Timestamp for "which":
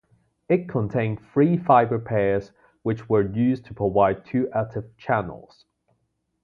2.81-3.07